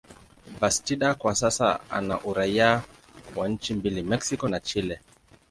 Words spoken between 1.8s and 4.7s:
ana uraia wa nchi mbili, Mexico na